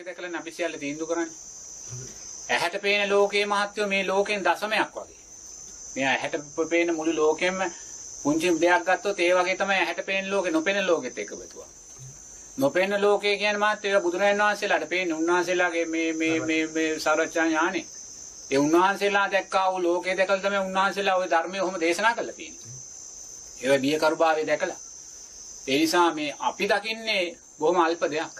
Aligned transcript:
ලෝකේ 0.00 0.06
දැකලා 0.06 0.40
අපි 0.40 0.50
සියල්ල 0.50 0.74
තීන්දුව 0.74 1.08
කරන්නේ. 1.08 1.34
ඇහැට 2.48 2.76
පේන 2.78 3.08
ලෝකයේ 3.08 3.46
මහත්වෝ 3.46 3.86
මේ 3.86 4.06
ලෝකෙන් 4.06 4.44
දශමයක් 4.44 4.94
වගේ. 4.94 5.18
මේ 5.96 6.06
ඇහැට 6.06 6.36
පේන 6.70 6.94
මුළු 6.94 7.12
ලෝකෙම 7.16 7.56
පුංචි 8.22 8.48
දෙයක් 8.60 8.84
ගත්තොත් 8.86 9.20
ඒ 9.20 9.34
වගේ 9.34 9.56
තමයි 9.56 9.76
ඇහැට 9.76 10.06
පේන 10.06 10.30
ලෝකේ 10.30 10.52
නොපෙනෙන 10.52 10.86
ලෝකෙත් 10.86 11.18
එක 11.18 11.30
බෙතුවා. 11.32 11.68
නොපෙනෙන 12.58 13.02
ලෝකය 13.02 13.36
කියන්නේ 13.36 13.58
මාත් 13.58 13.84
ඒක 13.84 14.02
බුදුරජාණන් 14.02 14.42
වහන්සේලාට 14.42 14.88
පේන්නේ 14.88 15.16
උන්වහන්සේලාගේ 15.16 15.86
මේ 15.86 16.12
මේ 16.14 16.40
මේ 16.40 16.66
මේ 16.68 16.98
සරච්ඡා 16.98 17.46
ඥානෙ. 17.46 17.82
ඒ 18.50 18.58
උන්වහන්සේලා 18.58 19.26
දැක්කා 19.28 19.66
වූ 19.72 19.82
ලෝකේ 19.82 20.16
දැකලා 20.16 20.40
තමයි 20.40 20.60
උන්වහන්සේලා 20.60 21.16
ওই 21.16 21.30
ධර්මයේ 21.30 21.62
ඔහොම 21.62 21.80
දේශනා 21.80 22.14
කළා 22.14 22.36
තියෙන්නේ. 22.36 22.70
ඒක 23.60 23.82
බියකරුභාවය 23.82 24.46
දැකලා. 24.46 24.80
ඒ 25.66 25.78
නිසා 25.78 26.08
මේ 26.14 26.30
අපි 26.40 26.68
දකින්නේ 26.68 27.24
බොහොම 27.58 27.78
අල්ප 27.78 28.02
දෙයක්. 28.08 28.36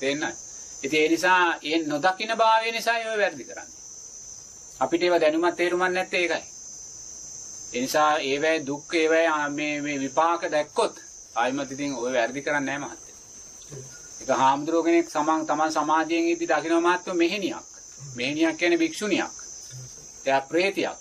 තේරෙනවද? 0.00 0.44
ඉතින් 0.82 1.02
ඒ 1.02 1.08
නිසා 1.08 1.58
ඒ 1.62 1.78
නොදකින්න 1.86 2.36
භාවය 2.36 2.72
නිසා 2.72 2.98
ඒව 2.98 3.18
වැරදි 3.18 3.44
කරන්නේ. 3.44 3.72
අපිට 4.80 5.02
ඒව 5.02 5.20
දැනුමක් 5.20 5.56
තේරුමක් 5.56 5.88
නැත්තේ 5.88 6.20
ඒකයි. 6.20 6.44
ඒ 7.74 7.80
නිසා 7.80 8.10
ඒවැ 8.20 8.66
දුක් 8.66 8.94
ඒවැ 8.94 9.48
මේ 9.50 9.80
මේ 9.80 9.98
විපාක 10.00 10.42
දැක්කොත් 10.50 11.00
ආයිමත් 11.34 11.72
ඉතින් 11.72 11.94
ඔය 11.94 12.12
වැරදි 12.12 12.42
කරන්නේ 12.42 12.78
නැහැ 12.78 12.96
මහත්තයා. 12.96 13.18
ඒක 14.20 14.30
හාමුදුරුවෝ 14.38 14.84
කෙනෙක් 14.84 15.08
සමන් 15.10 15.46
තමන් 15.46 15.72
සමාජයෙන් 15.72 16.28
ඉදි 16.28 16.46
දකින්න 16.46 16.76
මහත්ව 16.80 17.14
මෙහෙණියක්. 17.14 17.66
මෙහෙණියක් 18.16 18.56
කියන්නේ 18.56 18.78
භික්ෂුණියක්. 18.78 19.32
එයා 20.26 20.40
ප්‍රේතියක්. 20.42 20.98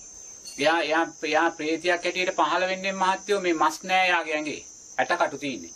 එයා 0.58 0.80
එයා 0.82 1.06
එයා 1.24 1.50
ප්‍රේතියක් 1.52 2.04
හැටියට 2.04 2.36
පහළ 2.36 2.68
වෙන්නේ 2.68 2.94
මහත්වෝ 2.94 3.40
මේ 3.40 3.54
මස් 3.56 3.78
නෑ 3.84 4.08
යාගේ 4.08 4.36
ඇඟේ. 4.36 4.62
ඇටකටු 4.98 5.38
තියෙන්නේ. 5.38 5.74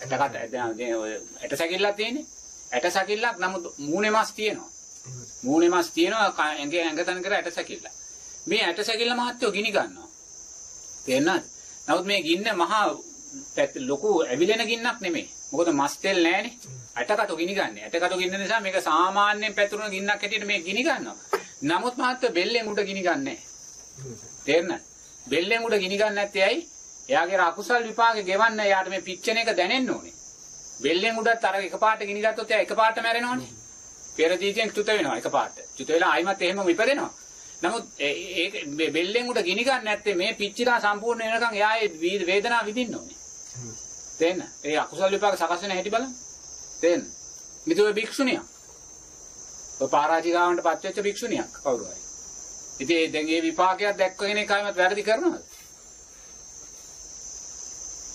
ඇටකට 0.00 0.52
දැන් 0.52 0.96
ඔය 0.96 1.12
ඇට 1.42 1.58
සැකිල්ලක් 1.58 1.96
තියෙන්නේ. 1.96 2.26
ඇට 2.72 2.92
සැකිල්ලක් 2.92 3.38
නමුත් 3.38 3.64
මූණේ 3.80 4.10
මස් 4.10 4.32
තියෙනවා. 4.32 4.70
මූණේ 5.42 5.70
මස් 5.70 5.90
තියෙනවා 5.90 6.32
ඇඟේ 6.38 6.82
ඇඟ 6.82 7.04
තන 7.04 7.22
කර 7.22 7.34
ඇට 7.34 7.54
සැකිල්ල. 7.54 7.86
මේ 8.46 8.62
ඇට 8.64 8.80
සැකිල්ල 8.84 9.14
මහත්වෝ 9.14 9.52
ගිනි 9.52 9.70
ගන්නවා. 9.72 10.08
තේරෙනවද? 11.06 11.44
නමුත් 11.88 12.06
මේ 12.06 12.20
ගින්න 12.22 12.48
මහා 12.56 12.84
ලොකු 13.82 14.10
ඇවිලෙන 14.22 14.66
ගින්නක් 14.66 15.00
නෙමෙයි. 15.00 15.28
මොකද 15.52 15.68
මස් 15.72 15.98
තෙල් 15.98 16.22
නැහැනේ. 16.22 16.54
ඇටකටු 16.96 17.36
ගිනි 17.36 17.54
ගන්න. 17.54 17.78
ඇටකටු 17.78 18.18
ගින්න 18.18 18.38
නිසා 18.38 18.60
මේක 18.60 18.78
සාමාන්‍යයෙන් 18.82 19.54
පැතුරුන 19.54 19.90
ගින්නක් 19.90 20.10
හැටියට 20.12 20.46
මේ 20.46 20.60
ගිනි 20.60 20.82
ගන්නවා. 20.82 21.16
නමුත් 21.62 21.96
මහත්ව 21.96 22.32
බෙල්ලෙන් 22.32 22.68
උඩ 22.68 22.80
ගිනි 22.84 23.02
ගන්නෑ. 23.02 23.38
තේරෙනවද? 24.44 24.82
බෙල්ලෙන් 25.26 25.64
උඩ 25.66 25.78
ගිනි 25.78 25.98
ගන්න 25.98 26.14
නැත්තේ 26.14 26.44
ඇයි? 26.44 26.68
එයාගේ 27.08 27.40
අකුසල් 27.40 27.82
විපාක 27.84 28.18
ගෙවන්න 28.24 28.60
එයාට 28.60 28.88
මේ 28.88 29.02
පිච්චෙන 29.02 29.38
එක 29.38 29.56
දැනෙන්න 29.56 29.90
ඕනේ. 29.90 30.15
බෙල්ලෙන් 30.80 31.18
උඩත් 31.18 31.44
අර 31.44 31.60
එකපාරට 31.60 32.02
ගිනි 32.02 32.22
ගත්තොත් 32.22 32.50
එයා 32.50 32.62
එකපාරට 32.62 33.02
මැරෙනවනේ. 33.02 33.52
පෙර 34.16 34.30
ජීවිතෙන් 34.32 34.70
චුත 34.70 34.86
වෙනවා 34.88 35.16
එකපාරට. 35.16 35.60
චුත 35.76 35.88
වෙලා 35.88 36.10
ආයිමත් 36.10 36.42
එහෙමම 36.42 36.68
ඉපදෙනවා. 36.68 37.12
නමුත් 37.62 37.84
ඒක 38.00 38.54
බෙල්ලෙන් 38.92 39.30
උඩ 39.30 39.42
ගිනි 39.44 39.64
ගන්න 39.64 39.84
නැත්තේ 39.84 40.14
මේ 40.14 40.34
පිච්චිලා 40.34 40.80
සම්පූර්ණ 40.80 41.32
වෙනකන් 41.32 41.54
එයා 41.54 41.76
ඒ 41.78 42.26
වේදනාව 42.26 42.66
විඳින්න 42.66 42.94
ඕනේ. 42.94 43.18
තේන්න? 44.18 44.42
ඒ 44.64 44.76
අකුසල 44.78 45.10
විපාක 45.10 45.36
සකස් 45.36 45.62
වෙන 45.62 45.70
හැටි 45.70 45.90
බලන්න. 45.90 46.14
තේන්න? 46.80 47.06
මිතුවේ 47.66 47.94
භික්ෂුණියක්. 47.94 48.42
ඔය 49.80 49.88
පරාජිකාවන්ට 49.88 50.62
පත්වෙච්ච 50.62 51.02
භික්ෂුණියක් 51.02 51.50
කවුරු 51.56 51.84
හරි. 51.84 52.00
ඉතින් 52.80 53.12
දැන් 53.12 53.26
මේ 53.26 53.42
විපාකයක් 53.42 53.98
දැක්කගෙන 53.98 54.38
එකයිමත් 54.38 54.76
වැරදි 54.76 55.02
කරනවද? 55.02 55.55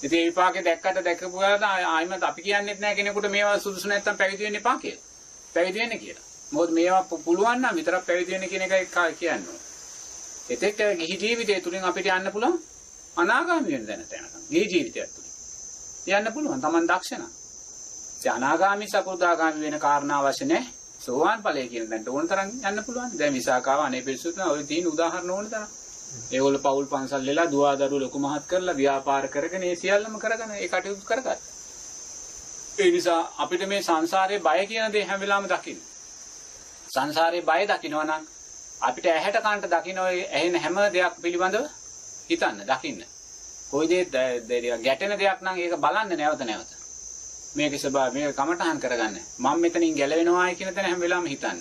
ඉතින් 0.04 0.18
මේ 0.18 0.26
විපාකේ 0.26 0.64
දැක්කට 0.64 1.04
දැකපු 1.04 1.30
ගමන් 1.32 1.64
ආයිමත් 1.64 2.24
අපි 2.24 2.42
කියන්නේත් 2.42 2.80
නැහැ 2.80 2.96
කෙනෙකුට 2.96 3.30
මේවා 3.30 3.60
සුදුසු 3.60 3.88
නැත්තම් 3.88 4.18
පැවිදි 4.18 4.44
වෙන්න 4.44 4.56
එපා 4.56 4.78
කියලා. 4.78 5.04
පැවිදි 5.56 5.80
වෙන්න 5.80 6.00
කියලා. 6.00 6.26
මොකද 6.52 6.72
මේවා 6.72 7.04
පුළුවන් 7.20 7.60
නම් 7.60 7.76
විතරක් 7.76 8.06
පැවිදි 8.06 8.32
වෙන්න 8.32 8.50
කියන 8.50 8.62
එකයි 8.62 9.16
කියන්නේ. 9.16 9.60
එතෙක් 10.50 10.78
ගිහි 10.98 11.16
ජීවිතය 11.18 11.62
තුලින් 11.62 11.84
අපිට 11.84 12.06
යන්න 12.08 12.32
පුළුවන් 12.32 12.58
අනාගාමී 13.16 13.74
වෙන 13.74 13.88
දැනට 13.88 14.14
යනකම්. 14.14 14.42
ගිහි 14.50 14.66
ජීවිතය 14.68 15.00
තුලින්. 15.08 15.32
යන්න 16.10 16.34
පුළුවන්. 16.34 16.62
Taman 16.62 16.88
දක්ෂ 16.88 17.12
නම්. 17.14 17.32
ඒ 18.22 18.30
අනාගාමී 18.30 18.88
සකෘදාගාමී 18.88 19.64
වෙන 19.64 19.80
කාරණා 19.80 20.20
අවශ්‍ය 20.20 20.46
නැහැ. 20.46 20.74
සෝවාන් 21.02 21.44
ඵලය 21.44 21.68
කියන 21.68 21.90
දැන්ට 21.90 22.10
ඕන 22.10 22.28
තරම් 22.28 22.50
යන්න 22.64 22.84
පුළුවන්. 22.84 23.14
දැන් 23.18 23.34
විසාකාව 23.34 23.80
අනේ 23.82 24.02
පිරිසුත් 24.02 24.38
ඔය 24.48 24.64
තියෙන 24.64 24.88
උදාහරණ 24.88 25.32
ඕන 25.32 25.48
තරම්. 25.48 25.70
ඒගොල්ල 26.32 26.58
පෞල් 26.60 26.86
පන්සල් 26.86 27.26
වෙලා 27.26 27.48
දුවා 27.48 27.76
දරුවෝ 27.76 28.00
ලොකු 28.00 28.20
මහත් 28.20 28.44
කරලා 28.48 28.76
ව්‍යාපාර 28.76 29.26
කරගෙන 29.28 29.64
ඒ 29.64 29.76
සියල්ලම 29.76 30.16
කරගෙන 30.20 30.52
ඒ 30.54 30.68
කටයුතු 30.68 31.06
කරගත්තා. 31.06 31.38
ඒ 32.78 32.92
නිසා 32.92 33.22
අපිට 33.38 33.64
මේ 33.68 33.82
සංසාරයේ 33.82 34.40
බය 34.40 34.60
කියන 34.68 34.92
දේ 34.92 35.06
හැම 35.06 35.20
වෙලාවෙම 35.20 35.50
දකින්න. 35.50 35.80
සංසාරයේ 36.90 37.44
බය 37.44 37.62
දකින්නවා 37.68 38.06
නම් 38.06 38.24
අපිට 38.82 39.06
ඇහැට 39.08 39.40
කනට 39.40 39.72
දකින්න 39.74 40.00
ඔය 40.00 40.18
ඇහෙන 40.30 40.56
හැම 40.58 40.78
දෙයක් 40.90 41.16
පිළිබඳව 41.22 41.66
හිතන්න 42.30 42.64
දකින්න. 42.66 43.02
කොයි 43.72 43.88
දේ 43.90 44.78
ගැටෙන 44.80 45.18
දෙයක් 45.18 45.42
නම් 45.42 45.58
ඒක 45.58 45.76
බලන්න 45.80 46.18
නැවත 46.18 46.42
නැවත. 46.44 46.72
මේකේ 47.56 47.80
ස්වභාවය 47.80 48.14
මේක 48.16 48.36
කමටහන් 48.36 48.80
කරගන්න. 48.80 49.16
මම 49.40 49.60
මෙතනින් 49.60 49.96
ගැලවෙනවායි 49.96 50.56
කියන 50.56 50.74
තැන 50.74 50.86
හැම 50.86 51.00
වෙලාවෙම 51.00 51.28
හිතන්න. 51.28 51.60